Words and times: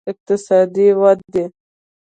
اقتصادي 0.09 0.87
ودې 1.01 1.43